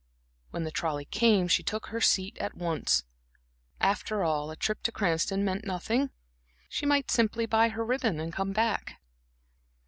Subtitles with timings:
[0.49, 3.03] When the trolley came she took her seat at once.
[3.79, 6.09] After all a trip to Cranston meant nothing;
[6.69, 8.99] she might simply buy her ribbon and come back.